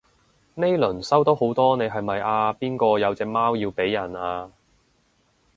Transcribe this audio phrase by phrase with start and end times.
[0.55, 4.51] 呢輪收到好多你係咪阿邊個有隻貓要俾人啊？